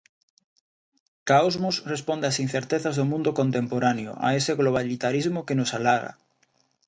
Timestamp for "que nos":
5.47-5.71